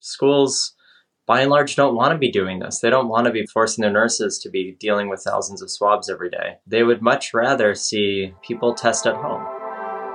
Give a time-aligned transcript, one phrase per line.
[0.00, 0.74] schools,
[1.26, 2.80] by and large, don't want to be doing this.
[2.80, 6.10] They don't want to be forcing their nurses to be dealing with thousands of swabs
[6.10, 6.56] every day.
[6.66, 9.46] They would much rather see people test at home.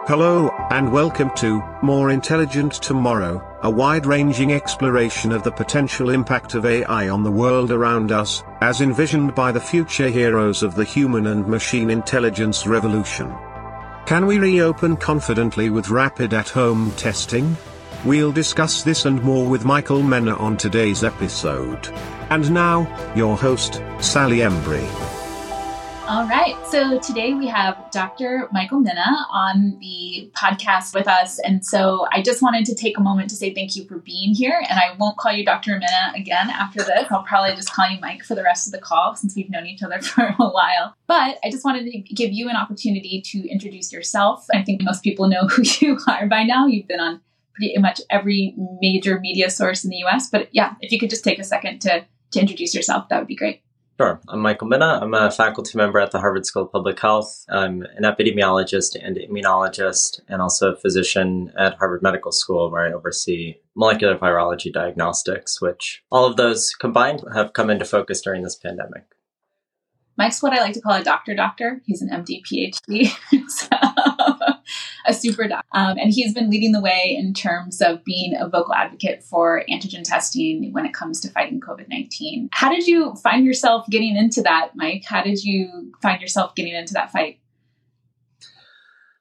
[0.08, 6.54] Hello, and welcome to More Intelligent Tomorrow, a wide ranging exploration of the potential impact
[6.54, 10.84] of AI on the world around us, as envisioned by the future heroes of the
[10.84, 13.34] human and machine intelligence revolution.
[14.06, 17.58] Can we reopen confidently with rapid at home testing?
[18.06, 21.88] We'll discuss this and more with Michael Mina on today's episode.
[22.30, 22.86] And now,
[23.16, 24.88] your host, Sally Embry.
[26.08, 26.56] All right.
[26.68, 28.48] So today we have Dr.
[28.52, 31.40] Michael Mina on the podcast with us.
[31.40, 34.36] And so I just wanted to take a moment to say thank you for being
[34.36, 34.64] here.
[34.70, 35.72] And I won't call you Dr.
[35.72, 37.08] Mina again after this.
[37.10, 39.66] I'll probably just call you Mike for the rest of the call since we've known
[39.66, 40.96] each other for a while.
[41.08, 44.46] But I just wanted to give you an opportunity to introduce yourself.
[44.54, 46.68] I think most people know who you are by now.
[46.68, 47.22] You've been on
[47.56, 50.30] pretty much every major media source in the US.
[50.30, 53.28] But yeah, if you could just take a second to, to introduce yourself, that would
[53.28, 53.62] be great.
[53.98, 54.20] Sure.
[54.28, 55.00] I'm Michael Mina.
[55.02, 57.46] I'm a faculty member at the Harvard School of Public Health.
[57.48, 62.92] I'm an epidemiologist and immunologist, and also a physician at Harvard Medical School, where I
[62.92, 68.58] oversee molecular virology diagnostics, which all of those combined have come into focus during this
[68.58, 69.04] pandemic.
[70.18, 71.82] Mike's what I like to call a doctor doctor.
[71.86, 73.08] He's an MD PhD.
[73.50, 73.70] so
[75.08, 75.66] a super doc.
[75.74, 79.64] Um, and he's been leading the way in terms of being a vocal advocate for
[79.70, 82.50] antigen testing when it comes to fighting COVID 19.
[82.52, 85.04] How did you find yourself getting into that, Mike?
[85.06, 87.40] How did you find yourself getting into that fight?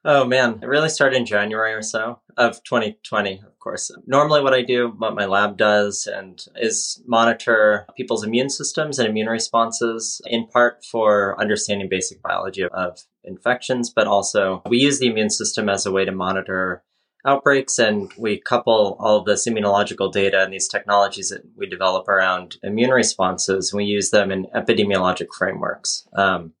[0.03, 3.91] Oh man, it really started in January or so of 2020, of course.
[4.05, 9.09] Normally, what I do, what my lab does, and is monitor people's immune systems and
[9.09, 15.07] immune responses, in part for understanding basic biology of infections, but also we use the
[15.07, 16.83] immune system as a way to monitor
[17.25, 22.07] outbreaks and we couple all of this immunological data and these technologies that we develop
[22.07, 26.53] around immune responses and we use them in epidemiologic frameworks um,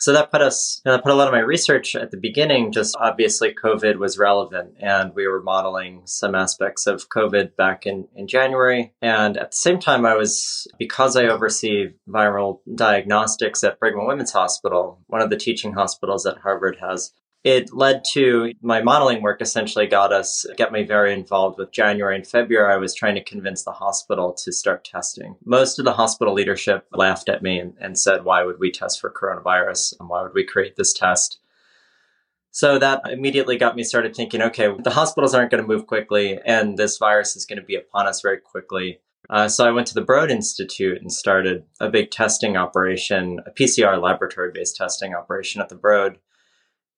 [0.00, 2.72] so that put us, know, put a lot of my research at the beginning.
[2.72, 8.08] Just obviously, COVID was relevant, and we were modeling some aspects of COVID back in
[8.14, 8.94] in January.
[9.02, 14.08] And at the same time, I was because I oversee viral diagnostics at Brigham and
[14.08, 17.12] Women's Hospital, one of the teaching hospitals that Harvard has
[17.42, 22.16] it led to my modeling work essentially got us get me very involved with january
[22.16, 22.72] and february.
[22.72, 25.36] I was trying to convince the hospital to start testing.
[25.44, 29.00] Most of the hospital leadership laughed at me and, and said why would we test
[29.00, 29.94] for coronavirus?
[29.98, 31.38] And why would we create this test?
[32.50, 36.38] So that immediately got me started thinking okay the hospitals aren't going to move quickly
[36.44, 39.00] and this virus is going to be upon us very quickly.
[39.30, 43.50] Uh, so I went to the Broad Institute and started a big testing operation, a
[43.50, 46.18] PCR laboratory based testing operation at the Broad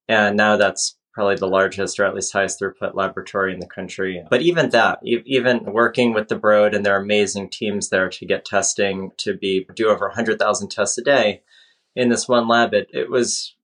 [0.09, 4.25] and now that's probably the largest or at least highest throughput laboratory in the country.
[4.31, 8.45] But even that, even working with the Broad and their amazing teams there to get
[8.45, 11.43] testing to be do over 100,000 tests a day
[11.95, 13.55] in this one lab, it, it was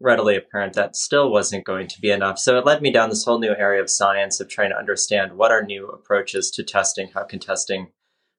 [0.00, 2.38] readily apparent that still wasn't going to be enough.
[2.38, 5.36] So it led me down this whole new area of science of trying to understand
[5.36, 7.88] what are new approaches to testing, how can testing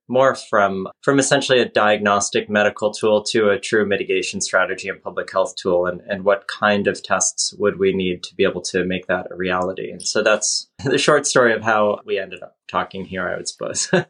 [0.08, 5.32] more from from essentially a diagnostic medical tool to a true mitigation strategy and public
[5.32, 8.86] health tool and, and what kind of tests would we need to be able to
[8.86, 9.92] make that a reality?
[9.92, 13.48] And so that's the short story of how we ended up talking here i would
[13.48, 13.92] suppose.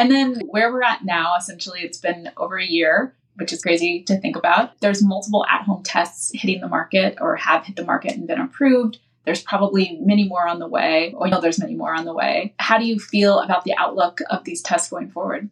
[0.00, 4.02] And then where we're at now essentially it's been over a year which is crazy
[4.02, 4.80] to think about.
[4.80, 8.98] There's multiple at-home tests hitting the market or have hit the market and been approved
[9.28, 12.06] there's probably many more on the way, oh, or you know there's many more on
[12.06, 12.54] the way.
[12.58, 15.50] How do you feel about the outlook of these tests going forward?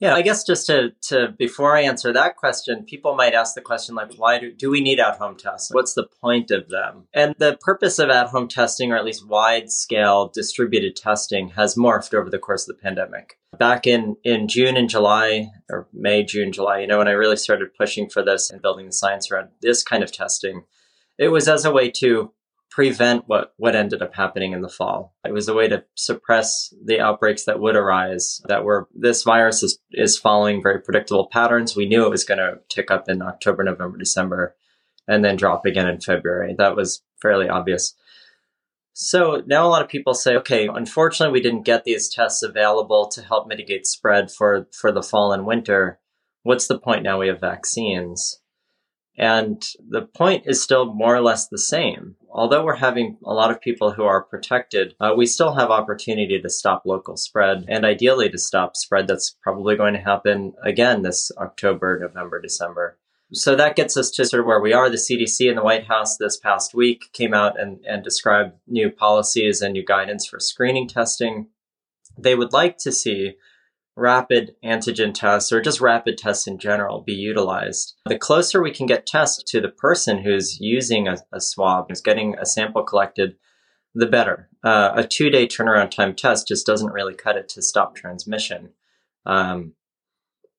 [0.00, 3.60] Yeah, I guess just to, to before I answer that question, people might ask the
[3.60, 5.70] question like, why do, do we need at home tests?
[5.70, 7.08] What's the point of them?
[7.12, 11.74] And the purpose of at home testing, or at least wide scale distributed testing, has
[11.74, 13.38] morphed over the course of the pandemic.
[13.58, 17.36] Back in, in June and July, or May, June, July, you know, when I really
[17.36, 20.62] started pushing for this and building the science around this kind of testing,
[21.18, 22.32] it was as a way to
[22.70, 25.14] prevent what, what ended up happening in the fall.
[25.24, 29.62] It was a way to suppress the outbreaks that would arise that were this virus
[29.62, 31.74] is, is following very predictable patterns.
[31.74, 34.54] We knew it was going to tick up in October, November, December,
[35.08, 36.54] and then drop again in February.
[36.56, 37.94] That was fairly obvious.
[38.92, 43.08] So now a lot of people say, okay, unfortunately, we didn't get these tests available
[43.08, 45.98] to help mitigate spread for, for the fall and winter.
[46.42, 48.40] What's the point now we have vaccines?
[49.18, 52.14] And the point is still more or less the same.
[52.30, 56.40] Although we're having a lot of people who are protected, uh, we still have opportunity
[56.40, 61.02] to stop local spread and ideally to stop spread that's probably going to happen again
[61.02, 62.96] this October, November, December.
[63.32, 64.88] so that gets us to sort of where we are.
[64.88, 68.88] The CDC and the White House this past week came out and, and described new
[68.88, 71.48] policies and new guidance for screening testing.
[72.16, 73.34] They would like to see
[73.98, 77.96] rapid antigen tests or just rapid tests in general be utilized.
[78.06, 82.00] The closer we can get tests to the person who's using a, a swab, who's
[82.00, 83.36] getting a sample collected,
[83.94, 84.48] the better.
[84.62, 88.70] Uh, a two day turnaround time test just doesn't really cut it to stop transmission.
[89.26, 89.74] Um,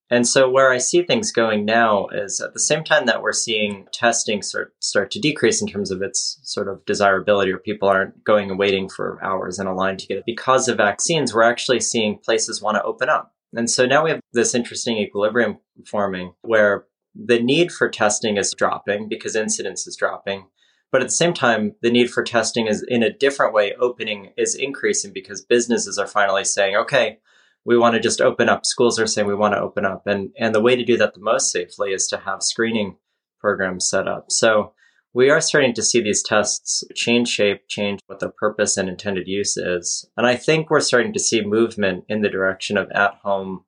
[0.10, 3.32] and so where I see things going now is at the same time that we're
[3.32, 7.88] seeing testing start, start to decrease in terms of its sort of desirability or people
[7.88, 10.24] aren't going and waiting for hours in a line to get it.
[10.26, 13.34] Because of vaccines, we're actually seeing places want to open up.
[13.54, 16.86] And so now we have this interesting equilibrium forming where
[17.16, 20.48] the need for testing is dropping because incidence is dropping.
[20.92, 24.34] But at the same time, the need for testing is in a different way opening
[24.38, 27.20] is increasing because businesses are finally saying, okay,
[27.66, 28.66] we want to just open up.
[28.66, 30.08] Schools are saying we want to open up.
[30.08, 32.98] And, and the way to do that the most safely is to have screening
[33.40, 34.32] programs set up.
[34.32, 34.74] So
[35.14, 39.28] we are starting to see these tests change shape, change what their purpose and intended
[39.28, 40.06] use is.
[40.18, 43.66] And I think we're starting to see movement in the direction of at home,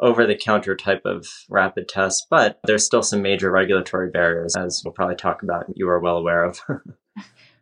[0.00, 4.82] over the counter type of rapid tests, but there's still some major regulatory barriers, as
[4.84, 6.60] we'll probably talk about, you are well aware of.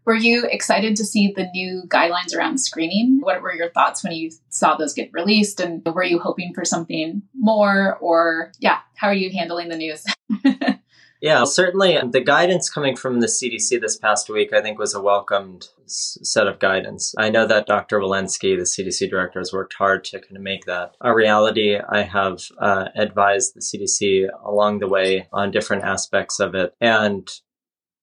[0.08, 3.18] Were you excited to see the new guidelines around screening?
[3.20, 5.60] What were your thoughts when you saw those get released?
[5.60, 7.98] And were you hoping for something more?
[7.98, 10.06] Or, yeah, how are you handling the news?
[11.20, 15.02] Yeah, certainly the guidance coming from the CDC this past week, I think, was a
[15.02, 17.12] welcomed set of guidance.
[17.18, 17.98] I know that Dr.
[17.98, 21.76] Walensky, the CDC director, has worked hard to kind of make that a reality.
[21.76, 26.74] I have uh, advised the CDC along the way on different aspects of it.
[26.80, 27.28] And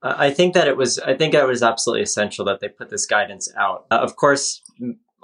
[0.06, 3.08] I think that it was, I think it was absolutely essential that they put this
[3.08, 3.86] guidance out.
[3.90, 4.62] Uh, of course,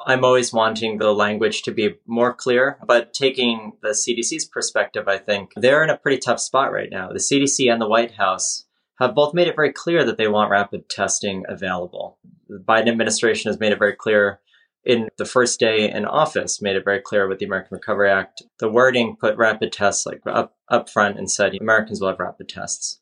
[0.07, 5.17] I'm always wanting the language to be more clear, but taking the CDC's perspective, I
[5.17, 7.09] think they're in a pretty tough spot right now.
[7.09, 8.65] The CDC and the White House
[8.99, 12.17] have both made it very clear that they want rapid testing available.
[12.47, 14.39] The Biden administration has made it very clear
[14.83, 18.41] in the first day in office, made it very clear with the American Recovery Act.
[18.59, 22.49] The wording put rapid tests like up, up front and said Americans will have rapid
[22.49, 23.00] tests.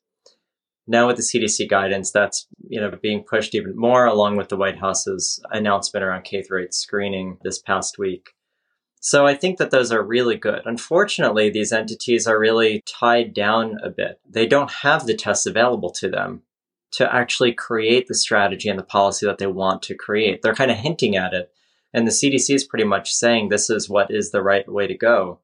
[0.92, 4.58] Now with the CDC guidance, that's you know being pushed even more, along with the
[4.58, 8.32] White House's announcement around K through 8 screening this past week.
[9.00, 10.64] So I think that those are really good.
[10.66, 14.20] Unfortunately, these entities are really tied down a bit.
[14.28, 16.42] They don't have the tests available to them
[16.94, 20.42] to actually create the strategy and the policy that they want to create.
[20.42, 21.52] They're kind of hinting at it.
[21.94, 24.98] And the CDC is pretty much saying this is what is the right way to
[24.98, 25.40] go.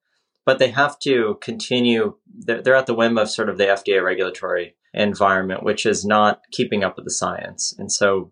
[0.46, 4.76] But they have to continue, they're, at the whim of sort of the FDA regulatory
[4.94, 7.74] environment, which is not keeping up with the science.
[7.78, 8.32] And so,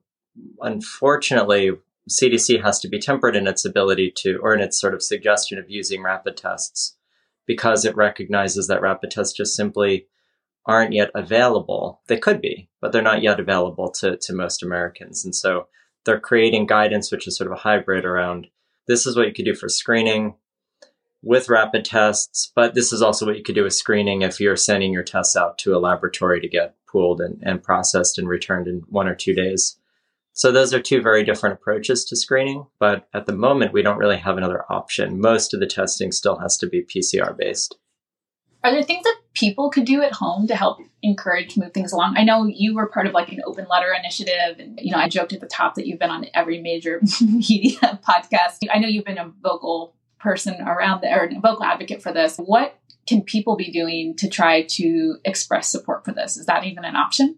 [0.61, 1.71] unfortunately,
[2.09, 5.57] CDC has to be tempered in its ability to, or in its sort of suggestion
[5.57, 6.95] of using rapid tests,
[7.47, 10.07] because it recognizes that rapid tests just simply
[10.65, 12.01] aren't yet available.
[12.07, 15.25] They could be, but they're not yet available to, to most Americans.
[15.25, 15.67] And so
[16.05, 18.47] they're creating guidance, which is sort of a hybrid around
[18.87, 20.35] this is what you could do for screening
[21.23, 24.57] with rapid tests, but this is also what you could do with screening if you're
[24.57, 28.67] sending your tests out to a laboratory to get pooled and, and processed and returned
[28.67, 29.77] in one or two days.
[30.33, 33.97] So those are two very different approaches to screening, but at the moment we don't
[33.97, 35.21] really have another option.
[35.21, 37.77] Most of the testing still has to be PCR based.
[38.63, 42.17] Are there things that people could do at home to help encourage move things along?
[42.17, 45.07] I know you were part of like an open letter initiative and you know I
[45.07, 48.59] joked at the top that you've been on every major media podcast.
[48.71, 52.37] I know you've been a vocal person around the, or vocal advocate for this.
[52.37, 56.37] What can people be doing to try to express support for this?
[56.37, 57.37] Is that even an option?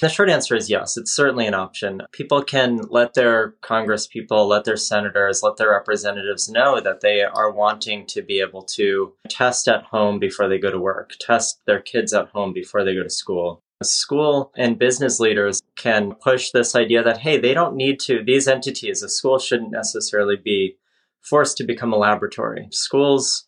[0.00, 2.02] The short answer is yes, it's certainly an option.
[2.12, 7.22] People can let their Congress people, let their senators, let their representatives know that they
[7.22, 11.60] are wanting to be able to test at home before they go to work, test
[11.66, 13.62] their kids at home before they go to school.
[13.82, 18.48] School and business leaders can push this idea that, hey, they don't need to, these
[18.48, 20.76] entities, a school shouldn't necessarily be
[21.22, 22.68] forced to become a laboratory.
[22.70, 23.46] Schools,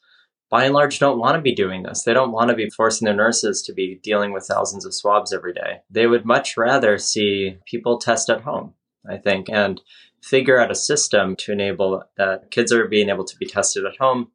[0.51, 2.03] by and large, don't want to be doing this.
[2.03, 5.33] They don't want to be forcing their nurses to be dealing with thousands of swabs
[5.33, 5.81] every day.
[5.91, 8.75] They would much rather see people test at home,
[9.09, 9.81] I think, and
[10.23, 13.97] figure out a system to enable that kids are being able to be tested at
[13.99, 14.31] home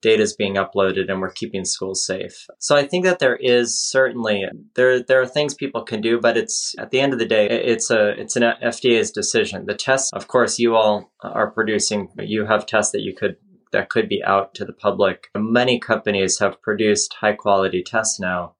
[0.00, 2.46] data is being uploaded and we're keeping schools safe.
[2.58, 6.36] So I think that there is certainly there there are things people can do, but
[6.36, 9.66] it's at the end of the day it's a it's an FDA's decision.
[9.66, 12.08] The tests, of course, you all are producing.
[12.18, 13.36] You have tests that you could
[13.72, 15.28] that could be out to the public.
[15.36, 18.54] Many companies have produced high quality tests now,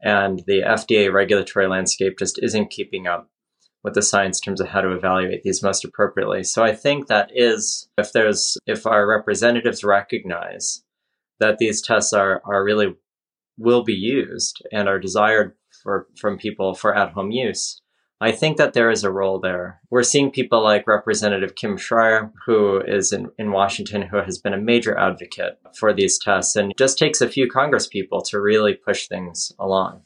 [0.00, 3.30] and the FDA regulatory landscape just isn't keeping up
[3.84, 6.42] with the science in terms of how to evaluate these most appropriately.
[6.42, 10.82] So I think that is if there's if our representatives recognize
[11.38, 12.94] that these tests are are really
[13.58, 17.80] will be used and are desired for, from people for at home use.
[18.20, 19.80] I think that there is a role there.
[19.90, 24.54] We're seeing people like Representative Kim Schreier, who is in, in Washington, who has been
[24.54, 28.74] a major advocate for these tests and just takes a few Congress people to really
[28.74, 30.02] push things along.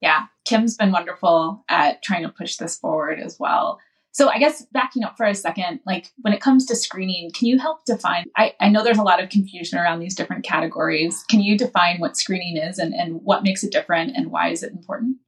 [0.00, 3.78] Yeah, Kim's been wonderful at trying to push this forward as well.
[4.12, 7.48] So I guess backing up for a second, like when it comes to screening, can
[7.48, 8.24] you help define?
[8.34, 11.22] I, I know there's a lot of confusion around these different categories.
[11.28, 14.62] Can you define what screening is and, and what makes it different and why is
[14.62, 15.18] it important?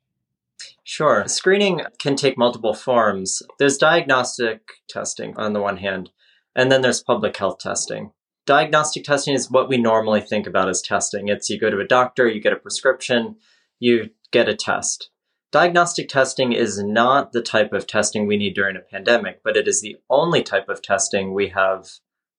[0.85, 1.29] Sure.
[1.29, 3.43] Screening can take multiple forms.
[3.59, 6.09] There's diagnostic testing on the one hand,
[6.57, 8.13] and then there's public health testing.
[8.47, 11.29] Diagnostic testing is what we normally think about as testing.
[11.29, 13.37] It's you go to a doctor, you get a prescription,
[13.79, 15.11] you get a test.
[15.53, 19.67] Diagnostic testing is not the type of testing we need during a pandemic, but it
[19.67, 21.89] is the only type of testing we have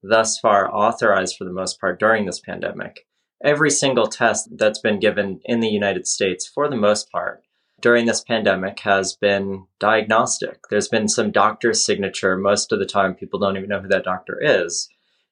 [0.02, 3.06] thus far authorized for the most part during this pandemic.
[3.44, 7.44] Every single test that's been given in the United States, for the most part,
[7.82, 10.60] during this pandemic has been diagnostic.
[10.70, 12.38] There's been some doctor's signature.
[12.38, 14.88] Most of the time, people don't even know who that doctor is.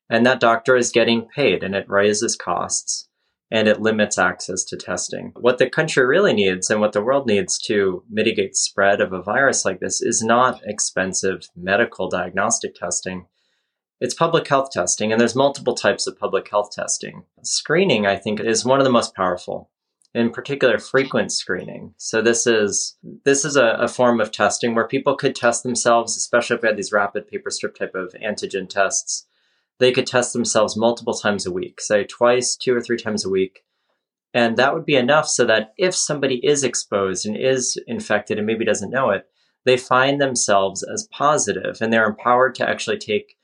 [0.09, 3.08] And that doctor is getting paid and it raises costs
[3.51, 5.31] and it limits access to testing.
[5.39, 9.21] What the country really needs and what the world needs to mitigate spread of a
[9.21, 13.25] virus like this is not expensive medical diagnostic testing.
[13.99, 17.23] It's public health testing, and there's multiple types of public health testing.
[17.43, 19.69] Screening, I think, is one of the most powerful.
[20.13, 21.93] In particular, frequent screening.
[21.97, 26.17] So this is this is a, a form of testing where people could test themselves,
[26.17, 29.27] especially if we had these rapid paper strip type of antigen tests
[29.79, 33.29] they could test themselves multiple times a week, say twice, two or three times a
[33.29, 33.63] week.
[34.33, 38.45] And that would be enough so that if somebody is exposed and is infected and
[38.45, 39.25] maybe doesn't know it,
[39.65, 43.35] they find themselves as positive and they're empowered to actually take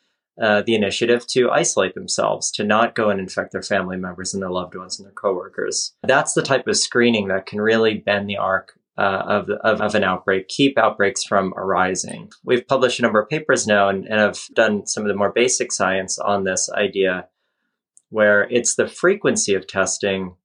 [0.41, 4.43] uh, the initiative to isolate themselves, to not go and infect their family members and
[4.43, 5.93] their loved ones and their coworkers.
[6.03, 9.95] That's the type of screening that can really bend the arc uh, of, of, of,
[9.95, 12.31] an outbreak, keep outbreaks from arising.
[12.43, 15.33] We've published a number of papers now and, and have done some of the more
[15.33, 17.27] basic science on this idea
[18.09, 20.35] where it's the frequency of testing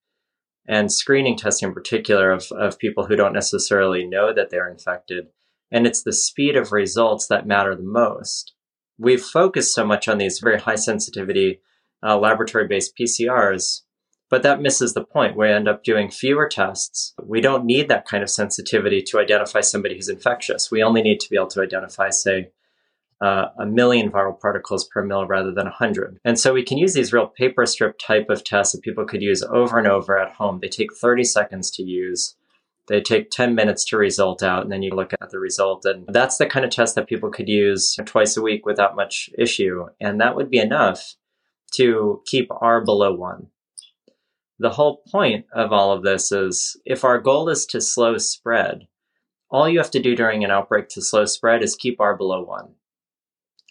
[0.66, 5.28] and screening testing in particular of, of people who don't necessarily know that they're infected.
[5.70, 8.54] And it's the speed of results that matter the most.
[8.98, 11.60] We've focused so much on these very high sensitivity
[12.02, 13.82] uh, laboratory based PCRs
[14.30, 15.36] but that misses the point.
[15.36, 17.12] We end up doing fewer tests.
[17.22, 20.70] We don't need that kind of sensitivity to identify somebody who's infectious.
[20.70, 22.52] We only need to be able to identify, say,
[23.20, 26.18] uh, a million viral particles per mil rather than 100.
[26.24, 29.20] And so we can use these real paper strip type of tests that people could
[29.20, 30.60] use over and over at home.
[30.62, 32.36] They take 30 seconds to use.
[32.86, 35.84] They take 10 minutes to result out, and then you look at the result.
[35.84, 39.28] And that's the kind of test that people could use twice a week without much
[39.36, 39.86] issue.
[40.00, 41.14] And that would be enough
[41.74, 43.48] to keep R below one
[44.60, 48.86] the whole point of all of this is if our goal is to slow spread,
[49.50, 52.44] all you have to do during an outbreak to slow spread is keep R below
[52.44, 52.74] one.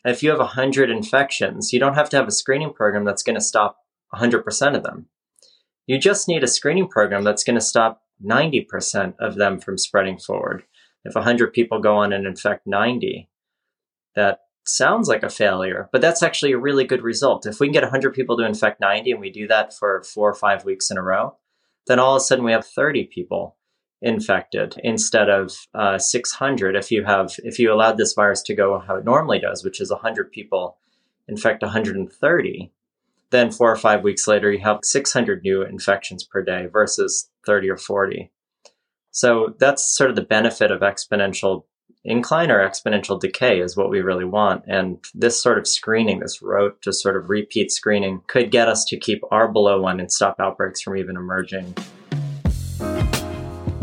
[0.04, 3.36] If you have 100 infections, you don't have to have a screening program that's going
[3.36, 3.78] to stop
[4.16, 5.06] 100% of them.
[5.86, 10.18] You just need a screening program that's going to stop 90% of them from spreading
[10.18, 10.64] forward.
[11.06, 13.30] If 100 people go on and infect 90,
[14.16, 14.40] that
[14.76, 17.46] sounds like a failure, but that's actually a really good result.
[17.46, 20.30] If we can get 100 people to infect 90 and we do that for four
[20.30, 21.36] or five weeks in a row,
[21.88, 23.58] then all of a sudden we have 30 people
[24.02, 28.80] infected instead of uh, 600 if you have if you allowed this virus to go
[28.80, 30.78] how it normally does which is 100 people
[31.28, 32.72] infect 130
[33.32, 37.70] then four or five weeks later you have 600 new infections per day versus 30
[37.70, 38.32] or 40
[39.12, 41.66] so that's sort of the benefit of exponential
[42.06, 44.64] incline or exponential decay is what we really want.
[44.68, 48.86] And this sort of screening, this rote to sort of repeat screening, could get us
[48.86, 51.76] to keep R below one and stop outbreaks from even emerging.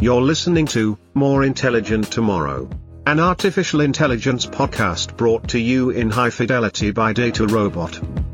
[0.01, 2.69] You're listening to More Intelligent Tomorrow,
[3.07, 8.26] an artificial intelligence podcast brought to you in high fidelity by DataRobot.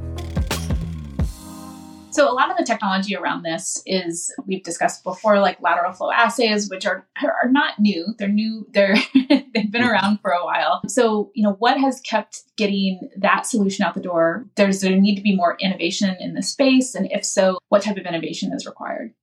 [2.13, 6.11] So a lot of the technology around this is we've discussed before, like lateral flow
[6.11, 8.15] assays, which are are not new.
[8.19, 8.67] They're new.
[8.73, 8.97] They're
[9.55, 10.83] they've been around for a while.
[10.89, 14.47] So you know what has kept getting that solution out the door?
[14.57, 17.97] There's there need to be more innovation in the space, and if so, what type
[17.97, 19.15] of innovation is required?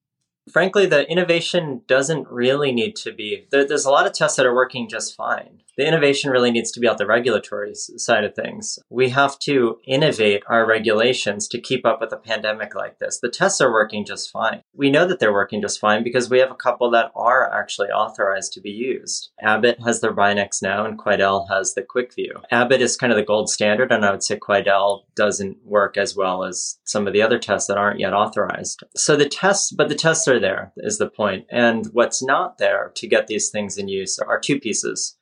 [0.52, 3.48] Frankly, the innovation doesn't really need to be.
[3.52, 5.62] There, there's a lot of tests that are working just fine.
[5.80, 8.80] The innovation really needs to be out the regulatory side of things.
[8.90, 13.20] We have to innovate our regulations to keep up with a pandemic like this.
[13.22, 14.62] The tests are working just fine.
[14.74, 17.88] We know that they're working just fine because we have a couple that are actually
[17.92, 19.30] authorized to be used.
[19.42, 22.44] Abbott has the BinaxNOW, and Quidel has the QuickVue.
[22.52, 26.14] Abbott is kind of the gold standard, and I would say Quidel doesn't work as
[26.14, 28.84] well as some of the other tests that aren't yet authorized.
[28.98, 31.46] So the tests, but the tests are there, is the point.
[31.50, 35.18] And what's not there to get these things in use are two pieces.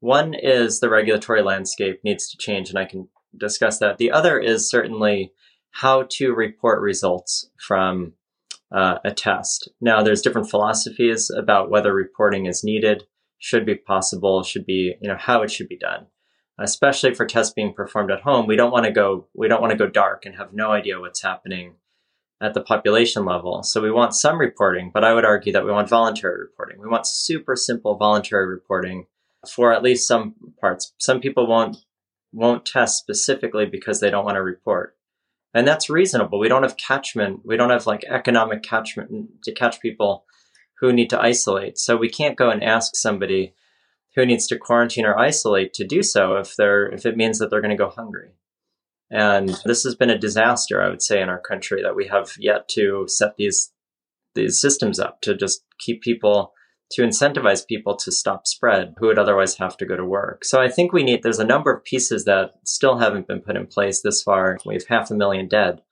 [0.00, 3.98] One is the regulatory landscape needs to change, and I can discuss that.
[3.98, 5.32] The other is certainly
[5.72, 8.14] how to report results from
[8.72, 9.68] uh, a test.
[9.80, 13.04] Now, there's different philosophies about whether reporting is needed,
[13.38, 16.06] should be possible, should be, you know, how it should be done.
[16.58, 19.70] Especially for tests being performed at home, we don't want to go, we don't want
[19.70, 21.74] to go dark and have no idea what's happening
[22.40, 23.62] at the population level.
[23.62, 26.80] So we want some reporting, but I would argue that we want voluntary reporting.
[26.80, 29.06] We want super simple voluntary reporting
[29.48, 30.92] for at least some parts.
[30.98, 31.76] Some people won't
[32.32, 34.96] won't test specifically because they don't want to report.
[35.52, 36.38] And that's reasonable.
[36.38, 37.40] We don't have catchment.
[37.44, 40.24] We don't have like economic catchment to catch people
[40.78, 41.76] who need to isolate.
[41.76, 43.54] So we can't go and ask somebody
[44.14, 47.50] who needs to quarantine or isolate to do so if they're if it means that
[47.50, 48.30] they're going to go hungry.
[49.10, 52.32] And this has been a disaster, I would say, in our country that we have
[52.38, 53.72] yet to set these
[54.36, 56.52] these systems up to just keep people
[56.92, 60.44] to incentivize people to stop spread who would otherwise have to go to work.
[60.44, 63.56] So I think we need, there's a number of pieces that still haven't been put
[63.56, 64.58] in place this far.
[64.66, 65.82] We have half a million dead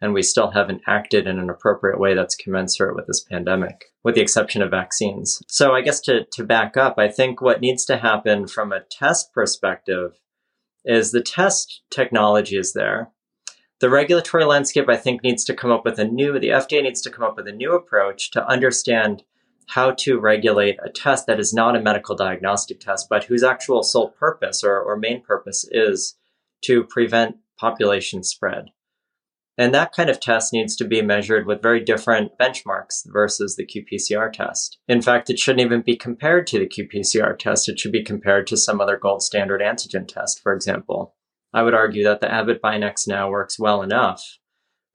[0.00, 4.14] and we still haven't acted in an appropriate way that's commensurate with this pandemic, with
[4.14, 5.42] the exception of vaccines.
[5.48, 8.80] So I guess to, to back up, I think what needs to happen from a
[8.80, 10.18] test perspective
[10.84, 13.10] is the test technology is there.
[13.80, 17.00] The regulatory landscape, I think, needs to come up with a new, the FDA needs
[17.02, 19.22] to come up with a new approach to understand
[19.68, 23.82] how to regulate a test that is not a medical diagnostic test, but whose actual
[23.82, 26.16] sole purpose or, or main purpose is
[26.62, 28.70] to prevent population spread.
[29.58, 33.66] And that kind of test needs to be measured with very different benchmarks versus the
[33.66, 34.78] qPCR test.
[34.86, 37.68] In fact, it shouldn't even be compared to the qPCR test.
[37.68, 41.16] It should be compared to some other gold standard antigen test, for example.
[41.52, 44.38] I would argue that the Abbott BinaxNOW works well enough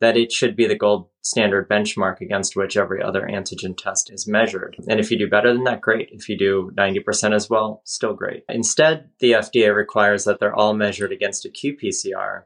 [0.03, 4.27] that it should be the gold standard benchmark against which every other antigen test is
[4.27, 4.75] measured.
[4.89, 6.09] And if you do better than that, great.
[6.11, 8.43] If you do 90% as well, still great.
[8.49, 12.43] Instead, the FDA requires that they're all measured against a qPCR,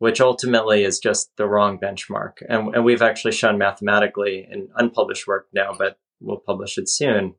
[0.00, 2.42] which ultimately is just the wrong benchmark.
[2.48, 7.34] And, and we've actually shown mathematically in unpublished work now, but we'll publish it soon,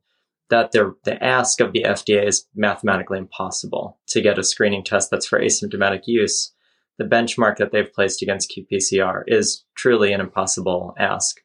[0.48, 5.10] that the, the ask of the FDA is mathematically impossible to get a screening test
[5.10, 6.52] that's for asymptomatic use
[6.98, 11.40] the benchmark that they've placed against qPCR is truly an impossible ask.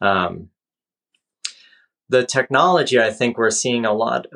[0.00, 0.48] Um,
[2.08, 4.26] the technology, I think we're seeing a lot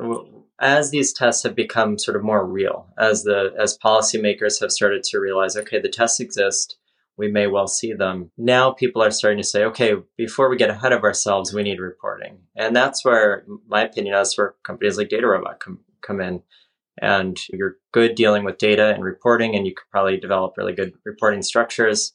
[0.61, 5.03] as these tests have become sort of more real, as the as policymakers have started
[5.05, 6.77] to realize, okay, the tests exist,
[7.17, 8.31] we may well see them.
[8.37, 11.81] Now people are starting to say, okay, before we get ahead of ourselves, we need
[11.81, 16.43] reporting, and that's where my opinion is where companies like DataRobot come come in
[17.01, 20.93] and you're good dealing with data and reporting, and you could probably develop really good
[21.05, 22.13] reporting structures.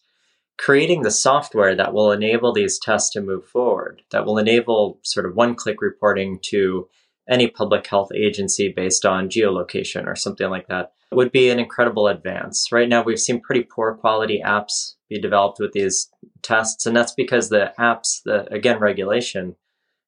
[0.58, 5.26] Creating the software that will enable these tests to move forward, that will enable sort
[5.26, 6.88] of one click reporting to
[7.30, 12.08] any public health agency based on geolocation or something like that would be an incredible
[12.08, 12.72] advance.
[12.72, 16.10] Right now, we've seen pretty poor quality apps be developed with these
[16.42, 19.56] tests, and that's because the apps, the again regulation,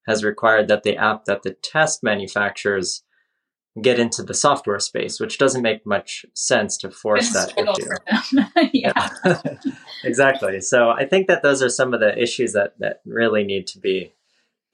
[0.08, 3.04] has required that the app that the test manufacturers
[3.82, 8.70] get into the software space, which doesn't make much sense to force that issue.
[8.74, 9.10] yeah,
[10.04, 10.60] exactly.
[10.60, 13.80] So I think that those are some of the issues that that really need to
[13.80, 14.14] be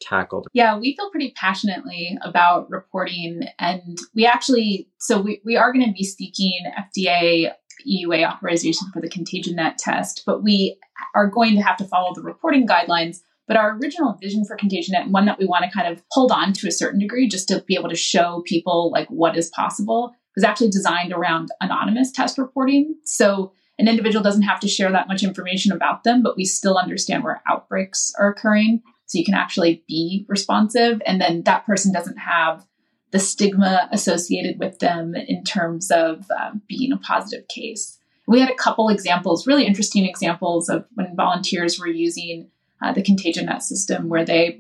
[0.01, 0.47] tackled.
[0.53, 5.85] Yeah, we feel pretty passionately about reporting, and we actually so we we are going
[5.85, 7.51] to be seeking FDA
[7.87, 10.77] EUA authorization for the ContagionNet test, but we
[11.15, 15.09] are going to have to follow the reporting guidelines but our original vision for ContagionNet,
[15.09, 17.63] one that we want to kind of hold on to a certain degree just to
[17.65, 22.37] be able to show people like what is possible, was actually designed around anonymous test
[22.37, 22.95] reporting.
[23.05, 26.77] So an individual doesn't have to share that much information about them, but we still
[26.77, 28.81] understand where outbreaks are occurring.
[29.07, 31.01] So you can actually be responsive.
[31.05, 32.65] And then that person doesn't have
[33.11, 37.97] the stigma associated with them in terms of uh, being a positive case.
[38.27, 42.49] We had a couple examples, really interesting examples of when volunteers were using
[42.81, 44.59] uh, the ContagionNet system where they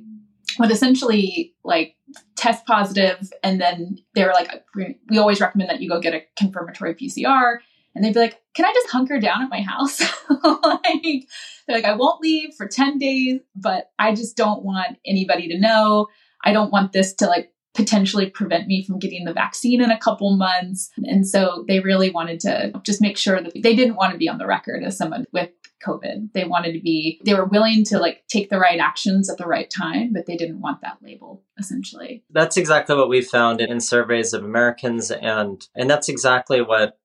[0.59, 1.95] would essentially like
[2.35, 4.63] test positive and then they were like
[5.09, 7.57] we always recommend that you go get a confirmatory pcr
[7.97, 11.27] and they'd be like, "Can I just hunker down at my house?" like
[11.67, 15.59] they're like, "I won't leave for 10 days, but I just don't want anybody to
[15.59, 16.07] know.
[16.43, 19.99] I don't want this to like potentially prevent me from getting the vaccine in a
[19.99, 24.11] couple months." And so they really wanted to just make sure that they didn't want
[24.11, 25.49] to be on the record as someone with
[25.85, 26.33] COVID.
[26.33, 29.45] They wanted to be, they were willing to like take the right actions at the
[29.45, 32.23] right time, but they didn't want that label essentially.
[32.29, 36.97] That's exactly what we found in surveys of Americans and and that's exactly what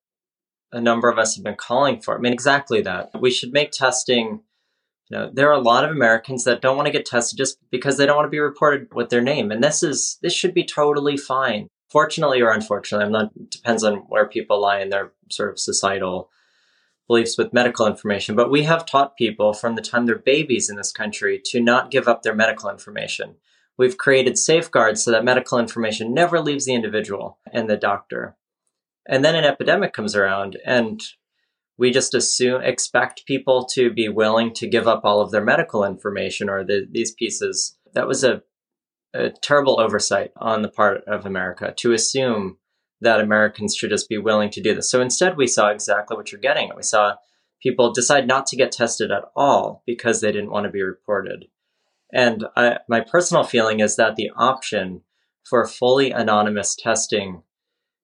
[0.72, 2.16] a number of us have been calling for.
[2.16, 3.11] I mean exactly that.
[3.20, 4.40] We should make testing
[5.12, 7.58] you know, there are a lot of Americans that don't want to get tested just
[7.70, 9.50] because they don't want to be reported with their name.
[9.50, 11.68] And this is this should be totally fine.
[11.90, 16.30] Fortunately or unfortunately, I'm not depends on where people lie in their sort of societal
[17.08, 20.76] beliefs with medical information, but we have taught people from the time they're babies in
[20.76, 23.35] this country to not give up their medical information.
[23.76, 28.37] We've created safeguards so that medical information never leaves the individual and the doctor.
[29.07, 31.01] And then an epidemic comes around and
[31.79, 35.85] we just assume expect people to be willing to give up all of their medical
[35.85, 37.77] information or the, these pieces.
[37.95, 38.43] That was a,
[39.15, 42.59] a terrible oversight on the part of America to assume
[43.01, 44.91] that Americans should just be willing to do this.
[44.91, 46.71] So instead, we saw exactly what you're getting.
[46.77, 47.17] We saw
[47.61, 51.47] people decide not to get tested at all because they didn't want to be reported.
[52.12, 55.03] And I, my personal feeling is that the option
[55.43, 57.43] for fully anonymous testing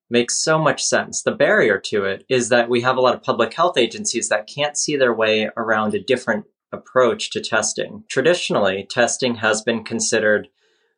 [0.09, 1.21] makes so much sense.
[1.21, 4.49] The barrier to it is that we have a lot of public health agencies that
[4.53, 8.03] can't see their way around a different approach to testing.
[8.09, 10.49] Traditionally, testing has been considered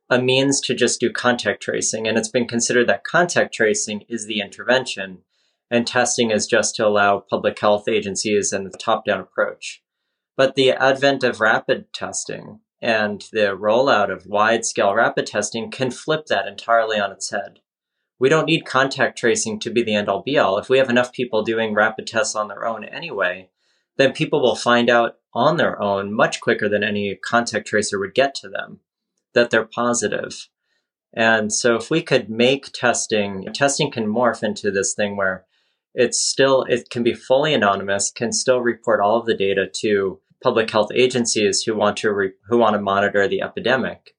[0.10, 2.08] a means to just do contact tracing.
[2.08, 5.20] And it's been considered that contact tracing is the intervention
[5.72, 9.82] and testing is just to allow public health agencies and the top down approach.
[10.36, 15.92] But the advent of rapid testing and the rollout of wide scale rapid testing can
[15.92, 17.60] flip that entirely on its head.
[18.22, 20.60] We don't need contact tracing to be the end all be all.
[20.60, 23.50] If we have enough people doing rapid tests on their own anyway,
[23.98, 28.14] then people will find out on their own much quicker than any contact tracer would
[28.14, 28.82] get to them
[29.34, 30.50] that they're positive.
[31.12, 35.46] And so if we could make testing, testing can morph into this thing where
[35.96, 40.20] it's still, it can be fully anonymous, can still report all of the data to
[40.44, 44.14] public health agencies who want to, re, who want to monitor the epidemic.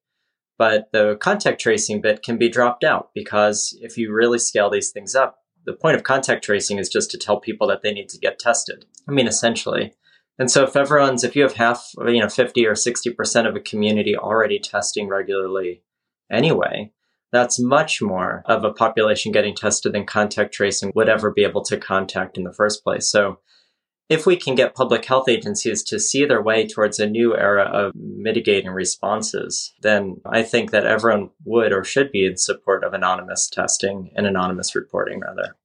[0.58, 4.90] But the contact tracing bit can be dropped out because if you really scale these
[4.90, 8.08] things up, the point of contact tracing is just to tell people that they need
[8.10, 8.84] to get tested.
[9.08, 9.94] I mean, essentially.
[10.38, 13.60] And so if everyone's, if you have half, you know, 50 or 60% of a
[13.60, 15.82] community already testing regularly
[16.30, 16.92] anyway,
[17.32, 21.62] that's much more of a population getting tested than contact tracing would ever be able
[21.64, 23.08] to contact in the first place.
[23.08, 23.38] So
[24.12, 27.64] if we can get public health agencies to see their way towards a new era
[27.64, 32.92] of mitigating responses, then I think that everyone would or should be in support of
[32.92, 35.56] anonymous testing and anonymous reporting rather.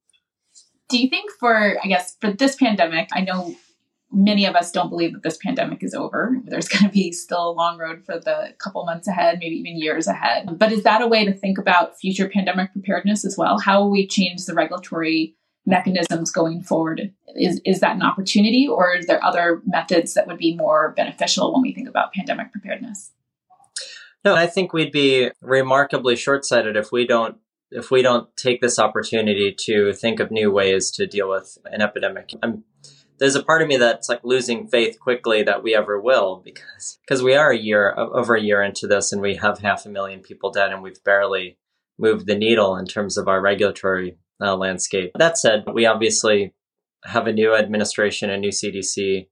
[0.87, 3.53] Do you think for, I guess, for this pandemic, I know
[4.13, 6.37] many of us don't believe that this pandemic is over.
[6.45, 9.77] There's going to be still a long road for the couple months ahead, maybe even
[9.77, 10.57] years ahead.
[10.57, 13.59] But is that a way to think about future pandemic preparedness as well?
[13.59, 15.35] How will we change the regulatory
[15.67, 17.13] mechanisms going forward?
[17.35, 21.53] Is, is that an opportunity or is there other methods that would be more beneficial
[21.53, 23.11] when we think about pandemic preparedness?
[24.25, 27.37] No, I think we'd be remarkably short-sighted if we don't
[27.69, 31.81] if we don't take this opportunity to think of new ways to deal with an
[31.81, 32.31] epidemic.
[32.41, 32.63] I'm
[33.19, 36.99] there's a part of me that's like losing faith quickly that we ever will because
[37.01, 39.89] because we are a year over a year into this and we have half a
[39.89, 41.57] million people dead and we've barely
[41.97, 45.11] moved the needle in terms of our regulatory uh, landscape.
[45.15, 46.53] That said, we obviously
[47.03, 49.27] have a new administration, a new CDC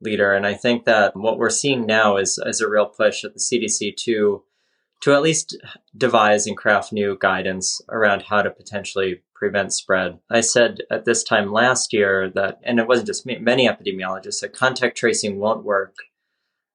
[0.00, 3.34] leader, and I think that what we're seeing now is is a real push at
[3.34, 4.42] the CDC to
[5.02, 5.56] to at least
[5.96, 10.18] devise and craft new guidance around how to potentially prevent spread.
[10.30, 14.40] I said at this time last year that, and it wasn't just me, many epidemiologists
[14.40, 15.94] that contact tracing won't work.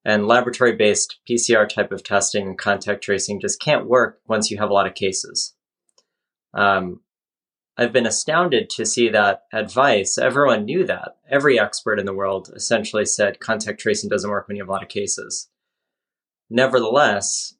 [0.03, 4.57] And laboratory based PCR type of testing and contact tracing just can't work once you
[4.57, 5.55] have a lot of cases.
[6.53, 7.01] Um,
[7.77, 10.17] I've been astounded to see that advice.
[10.17, 11.17] Everyone knew that.
[11.29, 14.71] Every expert in the world essentially said contact tracing doesn't work when you have a
[14.71, 15.49] lot of cases.
[16.49, 17.55] Nevertheless,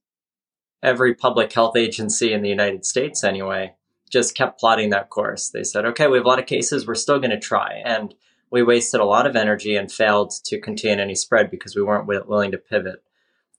[0.82, 3.74] every public health agency in the United States, anyway,
[4.10, 5.50] just kept plotting that course.
[5.50, 7.82] They said, okay, we have a lot of cases, we're still going to try.
[7.84, 8.14] And
[8.52, 12.08] we wasted a lot of energy and failed to contain any spread because we weren't
[12.08, 13.04] willing to pivot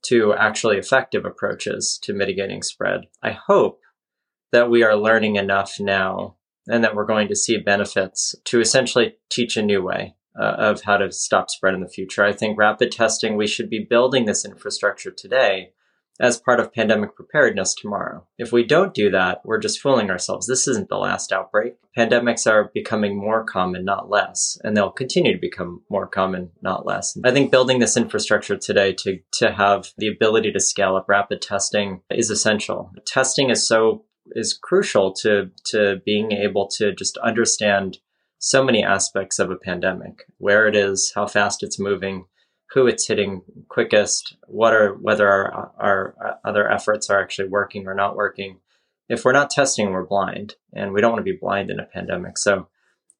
[0.02, 3.08] to actually effective approaches to mitigating spread.
[3.22, 3.80] I hope
[4.52, 6.36] that we are learning enough now
[6.68, 10.82] and that we're going to see benefits to essentially teach a new way uh, of
[10.82, 12.24] how to stop spread in the future.
[12.24, 15.72] I think rapid testing, we should be building this infrastructure today
[16.18, 18.26] as part of pandemic preparedness tomorrow.
[18.38, 20.46] If we don't do that, we're just fooling ourselves.
[20.46, 21.74] This isn't the last outbreak.
[21.96, 26.86] Pandemics are becoming more common, not less, and they'll continue to become more common, not
[26.86, 27.18] less.
[27.24, 31.42] I think building this infrastructure today to, to have the ability to scale up rapid
[31.42, 32.92] testing is essential.
[33.06, 37.98] Testing is so is crucial to to being able to just understand
[38.38, 42.26] so many aspects of a pandemic, where it is, how fast it's moving,
[42.70, 47.86] who it's hitting quickest, what are whether our, our uh, other efforts are actually working
[47.86, 48.58] or not working.
[49.08, 51.84] If we're not testing, we're blind, and we don't want to be blind in a
[51.84, 52.38] pandemic.
[52.38, 52.68] So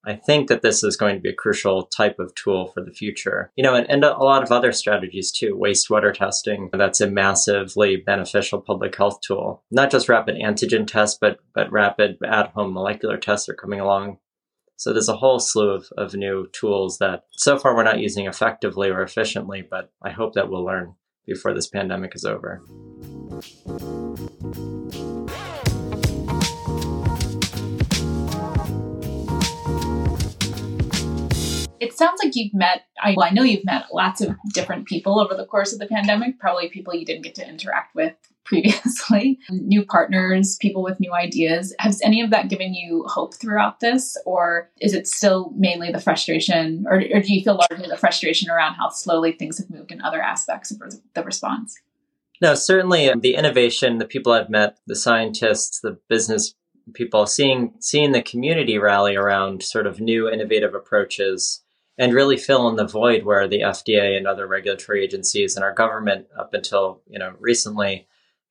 [0.07, 2.93] I think that this is going to be a crucial type of tool for the
[2.93, 3.51] future.
[3.57, 5.59] You know, and, and a lot of other strategies too.
[5.61, 9.65] Wastewater testing, that's a massively beneficial public health tool.
[9.71, 14.19] Not just rapid antigen tests, but but rapid at-home molecular tests are coming along
[14.77, 18.27] so there's a whole slew of, of new tools that so far we're not using
[18.27, 22.63] effectively or efficiently, but I hope that we'll learn before this pandemic is over.
[31.81, 35.21] It sounds like you've met, I, well, I know you've met lots of different people
[35.21, 38.15] over the course of the pandemic, probably people you didn't get to interact with
[38.47, 41.75] previously, new partners, people with new ideas.
[41.81, 46.01] Has any of that given you hope throughout this, or is it still mainly the
[46.01, 49.91] frustration, or, or do you feel largely the frustration around how slowly things have moved
[49.91, 50.81] in other aspects of
[51.15, 51.77] the response?
[52.41, 56.55] No, certainly um, the innovation, the people I've met, the scientists, the business
[56.95, 61.63] people, seeing seeing the community rally around sort of new innovative approaches
[61.99, 65.73] and really fill in the void where the FDA and other regulatory agencies and our
[65.73, 68.07] government up until you know recently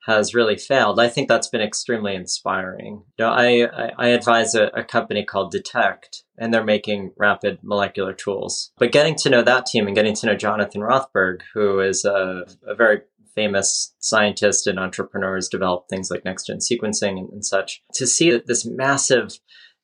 [0.05, 0.99] has really failed.
[0.99, 3.03] I think that's been extremely inspiring.
[3.17, 3.63] You know, I,
[3.97, 8.71] I, advise a, a, company called Detect, and they're making rapid molecular tools.
[8.77, 12.45] But getting to know that team and getting to know Jonathan Rothberg, who is a,
[12.67, 13.01] a very
[13.34, 18.05] famous scientist and entrepreneur, has developed things like next gen sequencing and, and such, to
[18.05, 19.39] see that this massive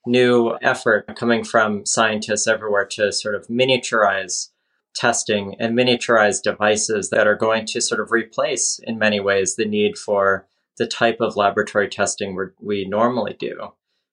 [0.06, 4.50] new effort coming from scientists everywhere to sort of miniaturize
[4.96, 9.66] testing and miniaturize devices that are going to sort of replace, in many ways, the
[9.66, 13.70] need for the type of laboratory testing we normally do.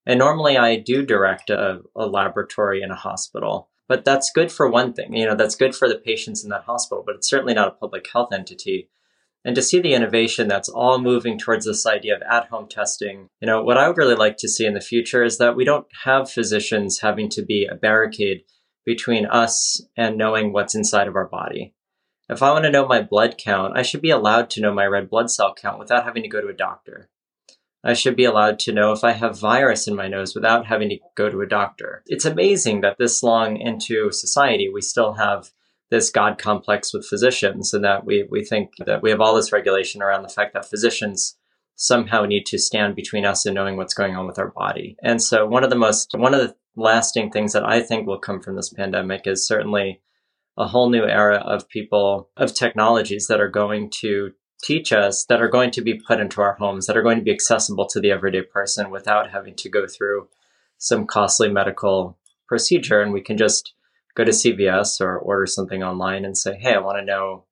[0.07, 4.69] And normally I do direct a, a, laboratory in a hospital, but that's good for
[4.69, 5.15] one thing.
[5.15, 7.73] You know, that's good for the patients in that hospital, but it's certainly not a
[7.73, 8.89] public health entity.
[9.45, 13.29] And to see the innovation that's all moving towards this idea of at home testing,
[13.41, 15.65] you know, what I would really like to see in the future is that we
[15.65, 18.43] don't have physicians having to be a barricade
[18.85, 21.75] between us and knowing what's inside of our body.
[22.29, 24.87] If I want to know my blood count, I should be allowed to know my
[24.87, 27.09] red blood cell count without having to go to a doctor.
[27.85, 30.89] I should be allowed to know if I have virus in my nose without having
[30.91, 32.03] to go to a doctor.
[32.07, 35.53] It's amazing that this long into society, we still have
[35.91, 39.53] this God complex with physicians and that we, we think that we have all this
[39.53, 41.37] regulation around the fact that physicians
[41.77, 44.97] somehow need to stand between us and knowing what's going on with our body.
[45.03, 48.19] And so one of the most, one of the lasting things that I think will
[48.19, 50.01] come from this pandemic is certainly
[50.57, 55.41] a whole new era of people, of technologies that are going to teach us, that
[55.41, 58.01] are going to be put into our homes, that are going to be accessible to
[58.01, 60.29] the everyday person without having to go through
[60.79, 63.01] some costly medical procedure.
[63.01, 63.73] And we can just
[64.15, 67.45] go to CVS or order something online and say, hey, I want to know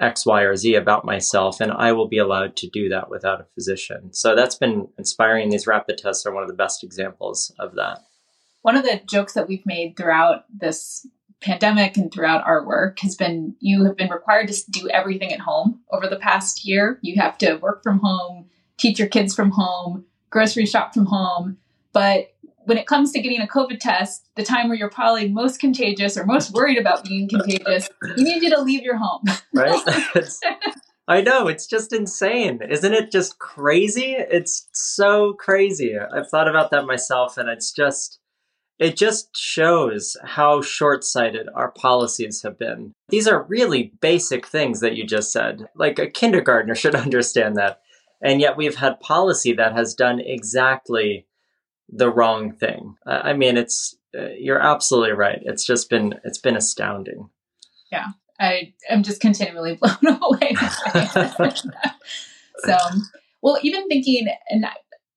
[0.00, 3.40] X, Y, or Z about myself, and I will be allowed to do that without
[3.40, 4.12] a physician.
[4.12, 5.50] So that's been inspiring.
[5.50, 8.00] These rapid tests are one of the best examples of that.
[8.62, 11.06] One of the jokes that we've made throughout this
[11.40, 15.40] pandemic and throughout our work has been you have been required to do everything at
[15.40, 16.98] home over the past year.
[17.02, 21.58] You have to work from home, teach your kids from home, grocery shop from home.
[21.92, 22.34] But
[22.68, 26.18] when it comes to getting a COVID test, the time where you're probably most contagious
[26.18, 29.22] or most worried about being contagious, you need you to leave your home.
[29.54, 29.80] Right?
[31.08, 32.60] I know, it's just insane.
[32.68, 34.16] Isn't it just crazy?
[34.18, 35.94] It's so crazy.
[35.98, 38.20] I've thought about that myself and it's just
[38.78, 42.92] it just shows how short sighted our policies have been.
[43.08, 45.68] These are really basic things that you just said.
[45.74, 47.80] Like a kindergartner should understand that.
[48.22, 51.26] And yet we've had policy that has done exactly
[51.88, 52.96] the wrong thing.
[53.06, 55.40] I mean, it's, uh, you're absolutely right.
[55.42, 57.28] It's just been, it's been astounding.
[57.90, 58.08] Yeah.
[58.40, 60.54] I am just continually blown away.
[62.58, 62.76] so,
[63.42, 64.66] well, even thinking, and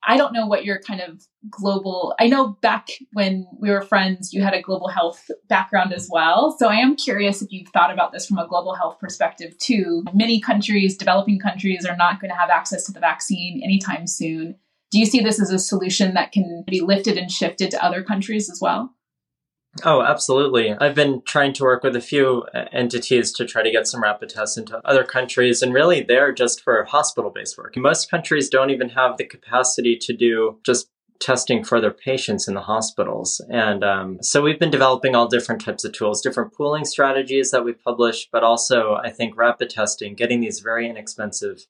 [0.04, 4.34] I don't know what your kind of global, I know back when we were friends,
[4.34, 6.56] you had a global health background as well.
[6.58, 10.04] So I am curious if you've thought about this from a global health perspective too.
[10.14, 14.56] Many countries, developing countries, are not going to have access to the vaccine anytime soon.
[14.92, 18.04] Do you see this as a solution that can be lifted and shifted to other
[18.04, 18.94] countries as well?
[19.86, 20.74] Oh, absolutely.
[20.74, 24.04] I've been trying to work with a few uh, entities to try to get some
[24.04, 27.78] rapid tests into other countries, and really they're just for hospital based work.
[27.78, 30.90] Most countries don't even have the capacity to do just
[31.22, 33.40] testing for their patients in the hospitals.
[33.50, 37.64] And um, so we've been developing all different types of tools, different pooling strategies that
[37.64, 41.68] we've published, but also I think rapid testing, getting these very inexpensive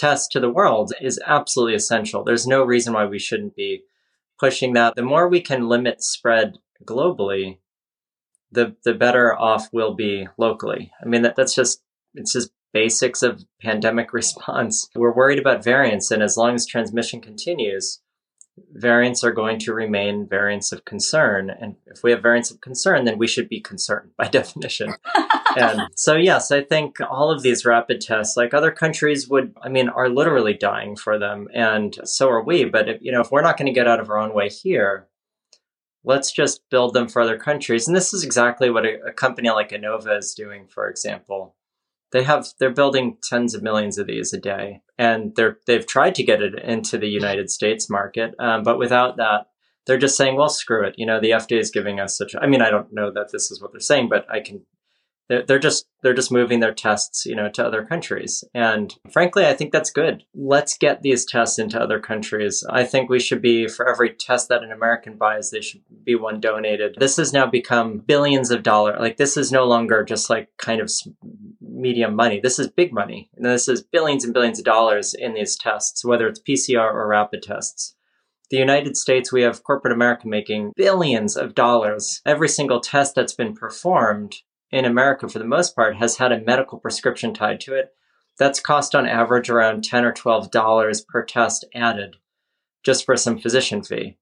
[0.00, 2.24] tests to the world is absolutely essential.
[2.24, 3.82] There's no reason why we shouldn't be
[4.38, 4.96] pushing that.
[4.96, 7.58] The more we can limit spread globally,
[8.50, 10.90] the the better off we'll be locally.
[11.02, 11.82] I mean that, that's just
[12.14, 14.88] it's just basics of pandemic response.
[14.94, 18.00] We're worried about variants and as long as transmission continues,
[18.72, 21.50] variants are going to remain variants of concern.
[21.50, 24.94] And if we have variants of concern, then we should be concerned by definition.
[25.56, 29.68] and so, yes, I think all of these rapid tests, like other countries would, I
[29.68, 31.48] mean, are literally dying for them.
[31.54, 32.64] And so are we.
[32.64, 34.48] But, if, you know, if we're not going to get out of our own way
[34.48, 35.08] here,
[36.04, 37.86] let's just build them for other countries.
[37.86, 41.56] And this is exactly what a, a company like Innova is doing, for example
[42.12, 46.14] they have they're building tens of millions of these a day and they're they've tried
[46.14, 49.46] to get it into the united states market um, but without that
[49.86, 52.46] they're just saying well screw it you know the fda is giving us such i
[52.46, 54.60] mean i don't know that this is what they're saying but i can
[55.30, 58.44] they're, they're just they're just moving their tests you know to other countries.
[58.52, 60.24] And frankly i think that's good.
[60.34, 62.64] Let's get these tests into other countries.
[62.68, 66.16] I think we should be for every test that an american buys they should be
[66.16, 66.96] one donated.
[66.98, 70.80] This has now become billions of dollars like this is no longer just like kind
[70.80, 70.90] of
[71.62, 72.40] medium money.
[72.42, 73.30] This is big money.
[73.36, 77.06] And this is billions and billions of dollars in these tests whether it's pcr or
[77.06, 77.94] rapid tests.
[78.50, 82.20] The United States, we have corporate America making billions of dollars.
[82.26, 84.34] Every single test that's been performed
[84.70, 87.92] in America, for the most part, has had a medical prescription tied to it.
[88.38, 92.16] That's cost on average around ten or twelve dollars per test added,
[92.84, 94.16] just for some physician fee.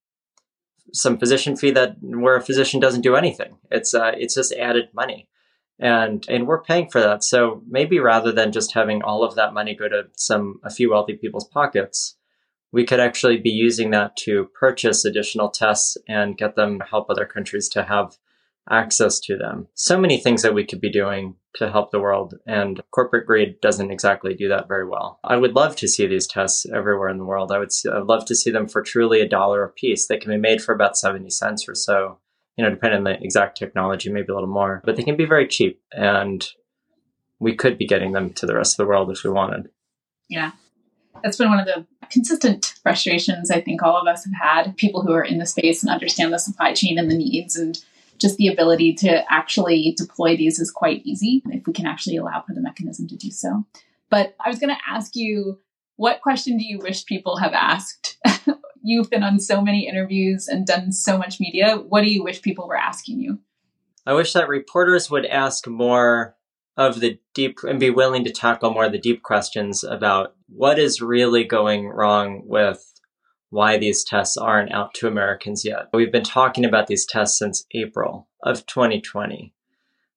[0.93, 3.59] Some physician fee that where a physician doesn't do anything.
[3.71, 5.29] It's uh, it's just added money,
[5.79, 7.23] and and we're paying for that.
[7.23, 10.91] So maybe rather than just having all of that money go to some a few
[10.91, 12.17] wealthy people's pockets,
[12.73, 17.09] we could actually be using that to purchase additional tests and get them to help
[17.09, 18.17] other countries to have
[18.71, 19.69] access to them.
[19.75, 23.61] So many things that we could be doing to help the world, and corporate greed
[23.61, 25.19] doesn't exactly do that very well.
[25.25, 27.51] I would love to see these tests everywhere in the world.
[27.51, 30.07] I would I'd love to see them for truly a dollar a piece.
[30.07, 32.19] They can be made for about 70 cents or so,
[32.57, 35.25] you know, depending on the exact technology, maybe a little more, but they can be
[35.25, 36.47] very cheap, and
[37.41, 39.69] we could be getting them to the rest of the world if we wanted.
[40.29, 40.53] Yeah.
[41.23, 44.77] That's been one of the consistent frustrations I think all of us have had.
[44.77, 47.79] People who are in the space and understand the supply chain and the needs and
[48.19, 52.43] just the ability to actually deploy these is quite easy if we can actually allow
[52.47, 53.65] for the mechanism to do so.
[54.11, 55.61] But I was going to ask you,
[55.97, 58.19] what question do you wish people have asked?
[58.83, 61.77] You've been on so many interviews and done so much media.
[61.77, 63.39] What do you wish people were asking you?
[64.07, 66.37] I wish that reporters would ask more
[66.77, 70.79] of the deep and be willing to tackle more of the deep questions about what
[70.79, 72.88] is really going wrong with
[73.51, 75.89] why these tests aren't out to Americans yet.
[75.93, 79.55] We've been talking about these tests since April of 2020.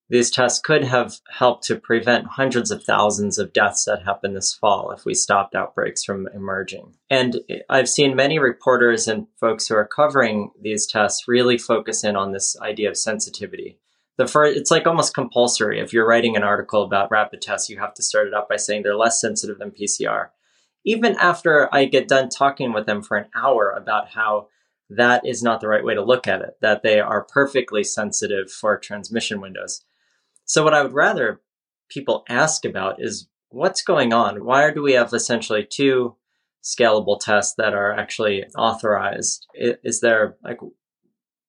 [0.09, 4.53] These tests could have helped to prevent hundreds of thousands of deaths that happened this
[4.53, 6.95] fall if we stopped outbreaks from emerging.
[7.09, 7.39] And
[7.69, 12.33] I've seen many reporters and folks who are covering these tests really focus in on
[12.33, 13.79] this idea of sensitivity.
[14.17, 15.79] The first, it's like almost compulsory.
[15.79, 18.57] If you're writing an article about rapid tests, you have to start it up by
[18.57, 20.27] saying they're less sensitive than PCR
[20.85, 24.47] even after I get done talking with them for an hour about how
[24.89, 28.51] that is not the right way to look at it, that they are perfectly sensitive
[28.51, 29.85] for transmission windows.
[30.45, 31.41] So, what I would rather
[31.89, 34.43] people ask about is what's going on?
[34.43, 36.15] Why do we have essentially two
[36.63, 39.47] scalable tests that are actually authorized?
[39.53, 40.59] Is there like,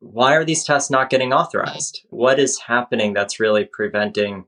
[0.01, 2.05] why are these tests not getting authorized?
[2.11, 4.45] What is happening that's really preventing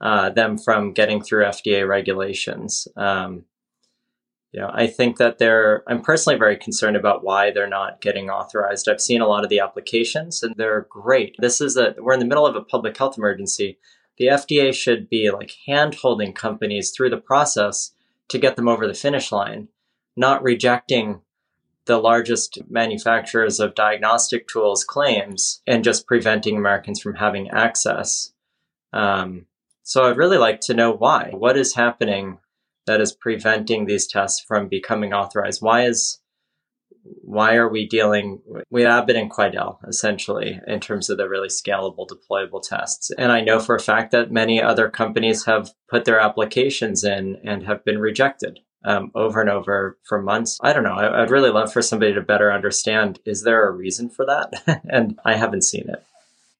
[0.00, 2.88] uh, them from getting through FDA regulations?
[2.96, 3.44] Um,
[4.60, 8.88] know, I think that they're, I'm personally very concerned about why they're not getting authorized.
[8.88, 11.36] I've seen a lot of the applications and they're great.
[11.38, 13.78] This is a, we're in the middle of a public health emergency.
[14.18, 17.92] The FDA should be like hand holding companies through the process
[18.28, 19.68] to get them over the finish line,
[20.16, 21.22] not rejecting
[21.86, 28.32] the largest manufacturers of diagnostic tools claims and just preventing Americans from having access.
[28.92, 29.46] Um,
[29.82, 31.30] so I'd really like to know why.
[31.32, 32.38] What is happening
[32.86, 35.62] that is preventing these tests from becoming authorized?
[35.62, 36.20] Why is
[37.22, 38.40] why are we dealing
[38.70, 43.10] with Abbott and Quidel essentially in terms of the really scalable deployable tests?
[43.18, 47.38] And I know for a fact that many other companies have put their applications in
[47.44, 50.58] and have been rejected um, over and over for months.
[50.62, 50.94] I don't know.
[50.94, 54.82] I, would really love for somebody to better understand is there a reason for that?
[54.88, 56.04] and I haven't seen it.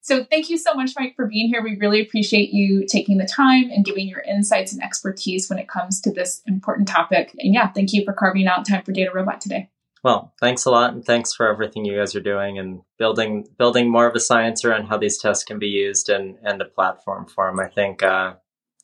[0.03, 1.63] So thank you so much, Mike, for being here.
[1.63, 5.69] We really appreciate you taking the time and giving your insights and expertise when it
[5.69, 7.33] comes to this important topic.
[7.39, 9.69] And yeah, thank you for carving out time for DataRobot today.
[10.03, 13.89] Well, thanks a lot, and thanks for everything you guys are doing and building building
[13.89, 17.25] more of a science around how these tests can be used and and a platform
[17.25, 17.61] for them.
[17.61, 18.33] I think uh,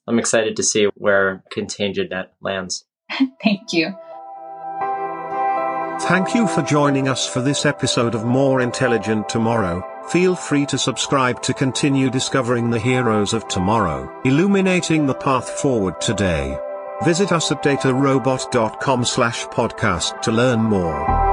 [0.08, 2.86] I'm excited to see where ContagionNet lands.
[3.44, 3.94] Thank you.
[6.04, 9.99] Thank you for joining us for this episode of More Intelligent Tomorrow.
[10.12, 16.02] Feel free to subscribe to continue discovering the heroes of tomorrow, illuminating the path forward
[16.02, 16.58] today.
[17.04, 21.29] Visit us at datarobot.com slash podcast to learn more.